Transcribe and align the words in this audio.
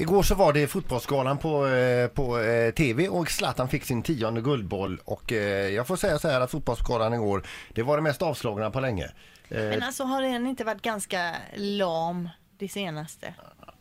Igår 0.00 0.22
så 0.22 0.34
var 0.34 0.52
det 0.52 0.66
Fotbollsgalan 0.66 1.38
på, 1.38 1.66
eh, 1.66 2.08
på 2.08 2.38
eh, 2.40 2.70
TV 2.74 3.08
och 3.08 3.30
Zlatan 3.30 3.68
fick 3.68 3.84
sin 3.84 4.02
tionde 4.02 4.40
guldboll 4.40 5.00
och 5.04 5.32
eh, 5.32 5.68
jag 5.68 5.86
får 5.86 5.96
säga 5.96 6.18
så 6.18 6.28
här 6.28 6.40
att 6.40 6.50
Fotbollsgalan 6.50 7.14
igår, 7.14 7.42
det 7.74 7.82
var 7.82 7.96
det 7.96 8.02
mest 8.02 8.22
avslagna 8.22 8.70
på 8.70 8.80
länge. 8.80 9.04
Eh, 9.48 9.58
Men 9.58 9.82
alltså 9.82 10.04
har 10.04 10.22
den 10.22 10.46
inte 10.46 10.64
varit 10.64 10.82
ganska 10.82 11.34
lam 11.54 12.28
det 12.58 12.68
senaste? 12.68 13.34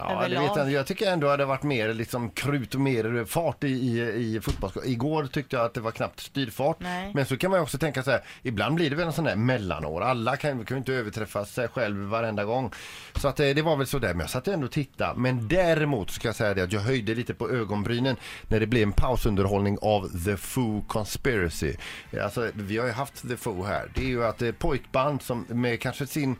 Ja, 0.00 0.22
det 0.22 0.28
vet 0.28 0.32
jag, 0.32 0.44
inte. 0.44 0.60
jag 0.60 0.86
tycker 0.86 1.12
ändå 1.12 1.28
att 1.28 1.38
det 1.38 1.44
varit 1.44 1.62
mer 1.62 1.94
liksom 1.94 2.30
krut 2.30 2.74
och 2.74 2.80
mer 2.80 3.24
fart 3.24 3.64
i, 3.64 3.68
i, 3.68 4.36
i 4.36 4.40
fotbollsskalan. 4.40 4.88
Igår 4.88 5.26
tyckte 5.26 5.56
jag 5.56 5.64
att 5.64 5.74
det 5.74 5.80
var 5.80 5.90
knappt 5.90 6.20
styrfart. 6.20 6.76
Nej. 6.80 7.10
Men 7.14 7.26
så 7.26 7.36
kan 7.36 7.50
man 7.50 7.60
ju 7.60 7.62
också 7.62 7.78
tänka 7.78 8.02
så 8.02 8.10
här, 8.10 8.20
ibland 8.42 8.74
blir 8.74 8.90
det 8.90 8.96
väl 8.96 9.06
en 9.06 9.12
sån 9.12 9.24
där 9.24 9.36
mellanår. 9.36 10.02
Alla 10.02 10.36
kan 10.36 10.66
ju 10.68 10.76
inte 10.76 10.92
överträffa 10.92 11.44
sig 11.44 11.68
själv 11.68 11.96
varenda 11.96 12.44
gång. 12.44 12.70
Så 13.14 13.28
att 13.28 13.40
eh, 13.40 13.48
det 13.48 13.62
var 13.62 13.76
väl 13.76 13.86
så 13.86 13.98
där, 13.98 14.08
men 14.08 14.20
jag 14.20 14.30
satt 14.30 14.48
ändå 14.48 14.66
och 14.66 14.72
titta. 14.72 15.14
Men 15.14 15.48
däremot 15.48 16.10
ska 16.10 16.28
jag 16.28 16.36
säga 16.36 16.54
det 16.54 16.62
att 16.62 16.72
jag 16.72 16.80
höjde 16.80 17.14
lite 17.14 17.34
på 17.34 17.50
ögonbrynen 17.50 18.16
när 18.48 18.60
det 18.60 18.66
blev 18.66 18.82
en 18.82 18.92
pausunderhållning 18.92 19.78
av 19.82 20.24
The 20.24 20.36
Foo 20.36 20.84
Conspiracy. 20.88 21.74
Alltså, 22.22 22.50
vi 22.54 22.78
har 22.78 22.86
ju 22.86 22.92
haft 22.92 23.28
The 23.28 23.36
Foo 23.36 23.64
här. 23.64 23.90
Det 23.94 24.00
är 24.00 24.08
ju 24.08 24.24
att 24.24 24.42
eh, 24.42 24.52
pojkband 24.52 25.22
som 25.22 25.46
med 25.48 25.80
kanske 25.80 26.06
sin 26.06 26.36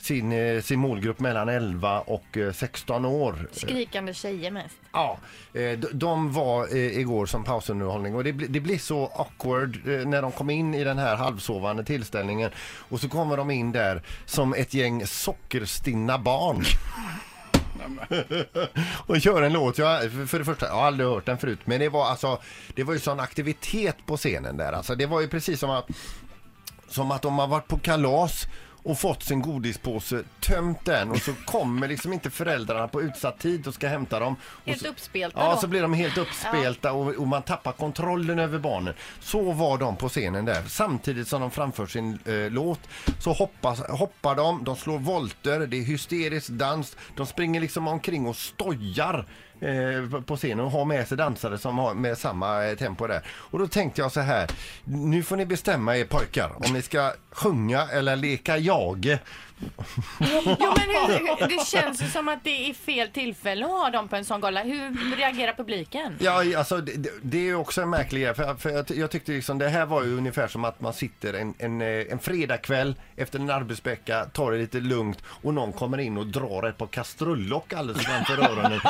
sin, 0.00 0.32
eh, 0.32 0.62
sin 0.62 0.78
målgrupp 0.80 1.20
mellan 1.20 1.48
11 1.48 2.00
och 2.00 2.36
eh, 2.36 2.52
16 2.52 3.04
år. 3.04 3.48
Skrikande 3.52 4.14
tjejer 4.14 4.50
mest. 4.50 4.74
Ja, 4.92 5.18
eh, 5.54 5.78
de, 5.78 6.32
var 6.32 6.76
eh, 6.76 6.98
igår 6.98 7.26
som 7.26 7.44
pausunderhållning 7.44 8.14
och 8.14 8.24
det, 8.24 8.32
det 8.32 8.60
blir 8.60 8.78
så 8.78 9.06
awkward 9.06 9.76
eh, 9.88 10.06
när 10.08 10.22
de 10.22 10.32
kom 10.32 10.50
in 10.50 10.74
i 10.74 10.84
den 10.84 10.98
här 10.98 11.16
halvsovande 11.16 11.84
tillställningen 11.84 12.50
och 12.88 13.00
så 13.00 13.08
kommer 13.08 13.36
de 13.36 13.50
in 13.50 13.72
där 13.72 14.02
som 14.26 14.54
ett 14.54 14.74
gäng 14.74 15.06
sockerstinna 15.06 16.18
barn. 16.18 16.64
och 19.06 19.18
gör 19.18 19.42
en 19.42 19.52
låt. 19.52 19.78
Jag, 19.78 20.00
för- 20.12 20.26
för 20.26 20.38
det 20.38 20.44
första, 20.44 20.66
jag 20.66 20.74
har 20.74 20.86
aldrig 20.86 21.08
hört 21.08 21.26
den 21.26 21.38
förut, 21.38 21.58
men 21.64 21.80
det 21.80 21.88
var 21.88 22.06
alltså, 22.06 22.38
det 22.74 22.84
var 22.84 22.94
ju 22.94 23.00
sån 23.00 23.20
aktivitet 23.20 23.96
på 24.06 24.16
scenen 24.16 24.56
där. 24.56 24.72
Alltså, 24.72 24.94
det 24.94 25.06
var 25.06 25.20
ju 25.20 25.28
precis 25.28 25.60
som 25.60 25.70
att, 25.70 25.88
som 26.88 27.10
att 27.10 27.22
de 27.22 27.38
har 27.38 27.46
varit 27.46 27.68
på 27.68 27.78
kalas 27.78 28.46
och 28.88 28.98
fått 28.98 29.22
sin 29.22 29.42
godispåse, 29.42 30.22
tömt 30.40 30.84
den 30.84 31.10
och 31.10 31.18
så 31.18 31.32
kommer 31.46 31.88
liksom 31.88 32.12
inte 32.12 32.30
föräldrarna 32.30 32.88
på 32.88 33.02
utsatt 33.02 33.38
tid 33.38 33.66
och 33.66 33.74
ska 33.74 33.88
hämta 33.88 34.20
dem. 34.20 34.36
Och 34.42 34.68
Helt 34.68 34.80
så, 34.80 34.88
uppspelta 34.88 35.40
Ja, 35.40 35.54
då. 35.54 35.60
så 35.60 35.66
blir 35.66 35.82
de 35.82 35.94
helt 35.94 36.18
uppspelta 36.18 36.92
och, 36.92 37.14
och 37.14 37.26
man 37.28 37.42
tappar 37.42 37.72
kontrollen 37.72 38.38
över 38.38 38.58
barnen. 38.58 38.94
Så 39.20 39.52
var 39.52 39.78
de 39.78 39.96
på 39.96 40.08
scenen 40.08 40.44
där. 40.44 40.62
Samtidigt 40.68 41.28
som 41.28 41.40
de 41.40 41.50
framför 41.50 41.86
sin 41.86 42.18
eh, 42.24 42.50
låt 42.50 42.80
så 43.20 43.32
hoppas, 43.32 43.80
hoppar 43.80 44.34
de, 44.34 44.64
de 44.64 44.76
slår 44.76 44.98
volter, 44.98 45.60
det 45.66 45.76
är 45.76 45.82
hysterisk 45.82 46.48
dans. 46.48 46.96
De 47.16 47.26
springer 47.26 47.60
liksom 47.60 47.88
omkring 47.88 48.26
och 48.26 48.36
stojar 48.36 49.26
eh, 49.60 50.20
på 50.20 50.36
scenen 50.36 50.64
och 50.64 50.70
har 50.70 50.84
med 50.84 51.08
sig 51.08 51.16
dansare 51.16 51.58
som 51.58 51.78
har 51.78 51.94
med 51.94 52.18
samma 52.18 52.64
eh, 52.64 52.76
tempo 52.76 53.06
där. 53.06 53.22
Och 53.28 53.58
då 53.58 53.68
tänkte 53.68 54.00
jag 54.00 54.12
så 54.12 54.20
här, 54.20 54.46
nu 54.84 55.22
får 55.22 55.36
ni 55.36 55.46
bestämma 55.46 55.96
er 55.96 56.04
pojkar 56.04 56.52
om 56.66 56.72
ni 56.72 56.82
ska 56.82 57.12
sjunga 57.30 57.88
eller 57.92 58.16
leka 58.16 58.58
jag. 58.58 59.18
Jo 60.20 60.40
men 60.76 60.88
hur, 60.88 61.48
det 61.58 61.66
känns 61.66 62.02
ju 62.02 62.06
som 62.08 62.28
att 62.28 62.44
det 62.44 62.70
är 62.70 62.74
fel 62.74 63.08
tillfälle 63.08 63.64
att 63.64 63.70
ha 63.70 63.90
dem 63.90 64.08
på 64.08 64.16
en 64.16 64.24
sån 64.24 64.40
gala. 64.40 64.62
Hur 64.62 65.16
reagerar 65.16 65.52
publiken? 65.52 66.16
Ja, 66.20 66.58
alltså 66.58 66.76
det, 66.80 66.92
det- 66.92 67.10
det 67.22 67.38
är 67.38 67.42
ju 67.42 67.54
också 67.54 67.82
en 67.82 67.90
märklig 67.90 68.22
grej, 68.22 68.34
för, 68.34 68.54
för 68.54 68.70
jag, 68.70 68.90
jag 68.90 69.10
tyckte 69.10 69.32
liksom 69.32 69.58
det 69.58 69.68
här 69.68 69.86
var 69.86 70.02
ju 70.04 70.16
ungefär 70.16 70.48
som 70.48 70.64
att 70.64 70.80
man 70.80 70.92
sitter 70.92 71.34
en, 71.34 71.54
en, 71.58 71.82
eh, 71.82 71.88
en 72.12 72.18
fredagkväll 72.18 72.94
efter 73.16 73.38
en 73.38 73.50
arbetsvecka, 73.50 74.24
tar 74.24 74.52
det 74.52 74.58
lite 74.58 74.80
lugnt 74.80 75.18
och 75.42 75.54
någon 75.54 75.72
kommer 75.72 75.98
in 75.98 76.16
och 76.18 76.26
drar 76.26 76.68
ett 76.68 76.78
par 76.78 76.86
kastrullock 76.86 77.72
alldeles 77.72 78.02
framför 78.06 78.38
öronen. 78.44 78.80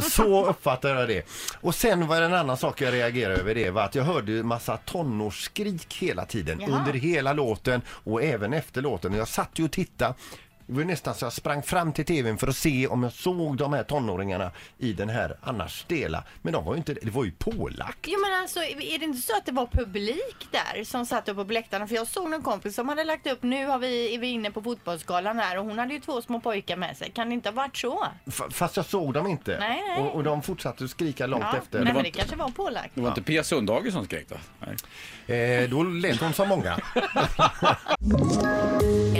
Så 0.00 0.46
uppfattar 0.46 0.88
jag 0.96 1.08
det. 1.08 1.22
Och 1.60 1.74
sen 1.74 2.06
var 2.06 2.20
det 2.20 2.26
en 2.26 2.34
annan 2.34 2.56
sak 2.56 2.80
jag 2.80 2.92
reagerade 2.94 3.40
över 3.40 3.54
det 3.54 3.70
var 3.70 3.82
att 3.82 3.94
jag 3.94 4.04
hörde 4.04 4.32
ju 4.32 4.42
massa 4.42 4.76
tonårsskrik 4.76 5.96
hela 6.00 6.24
tiden 6.26 6.58
Jaha. 6.60 6.78
under 6.78 6.92
hela 6.92 7.32
låten 7.32 7.82
och 7.88 8.22
även 8.22 8.52
efter 8.52 8.82
låten. 8.82 9.12
Och 9.12 9.18
Jag 9.18 9.28
satt 9.28 9.50
ju 9.58 9.64
och 9.64 9.70
tittade 9.70 10.01
det 10.66 10.72
var 10.78 10.84
nästan 10.84 11.14
så 11.14 11.24
jag 11.24 11.32
sprang 11.32 11.62
fram 11.62 11.92
till 11.92 12.04
tvn 12.04 12.38
för 12.38 12.46
att 12.48 12.56
se 12.56 12.86
om 12.86 13.02
jag 13.02 13.12
såg 13.12 13.56
de 13.56 13.72
här 13.72 13.82
tonåringarna 13.82 14.50
i 14.78 14.92
den 14.92 15.08
här 15.08 15.36
annars 15.42 15.80
stela. 15.80 16.24
Men 16.42 16.52
de 16.52 16.64
var 16.64 16.72
ju 16.74 16.78
inte, 16.78 16.94
det 17.02 17.10
var 17.10 17.24
ju 17.24 17.30
pålagt. 17.32 17.98
Jo 18.06 18.18
men 18.20 18.40
alltså 18.40 18.60
är 18.60 18.98
det 18.98 19.04
inte 19.04 19.22
så 19.22 19.36
att 19.36 19.46
det 19.46 19.52
var 19.52 19.66
publik 19.66 20.48
där 20.50 20.84
som 20.84 21.06
satt 21.06 21.28
uppe 21.28 21.44
på 21.44 21.52
läktarna? 21.52 21.86
För 21.86 21.94
jag 21.94 22.06
såg 22.06 22.30
någon 22.30 22.42
kompis 22.42 22.74
som 22.74 22.88
hade 22.88 23.04
lagt 23.04 23.26
upp, 23.26 23.42
nu 23.42 23.66
har 23.66 23.78
vi, 23.78 24.14
är 24.14 24.18
vi 24.18 24.26
inne 24.26 24.50
på 24.50 24.62
fotbollsgalan 24.62 25.38
här 25.38 25.58
och 25.58 25.64
hon 25.64 25.78
hade 25.78 25.94
ju 25.94 26.00
två 26.00 26.22
små 26.22 26.40
pojkar 26.40 26.76
med 26.76 26.96
sig. 26.96 27.10
Kan 27.10 27.28
det 27.28 27.34
inte 27.34 27.48
ha 27.48 27.54
varit 27.54 27.76
så? 27.76 28.06
F- 28.26 28.42
Fast 28.50 28.76
jag 28.76 28.86
såg 28.86 29.14
dem 29.14 29.26
inte. 29.26 29.56
Nej, 29.60 29.82
nej. 29.88 30.00
Och, 30.00 30.14
och 30.14 30.24
de 30.24 30.42
fortsatte 30.42 30.84
att 30.84 30.90
skrika 30.90 31.26
långt 31.26 31.44
Ja, 31.52 31.58
efter. 31.58 31.78
nej, 31.78 31.86
Det 31.88 31.94
men 31.94 32.02
det 32.02 32.10
kanske 32.10 32.36
var 32.36 32.48
pålagt. 32.48 32.90
Det 32.94 33.00
var 33.00 33.08
inte 33.08 33.22
Pia 33.22 33.44
Sundhage 33.44 33.92
som 33.92 34.04
skrek 34.04 34.26
då? 34.28 34.36
Nej. 35.26 35.62
eh, 35.62 35.70
då 35.70 35.82
lät 35.82 36.20
hon 36.20 36.32
som 36.32 36.48
många. 36.48 36.78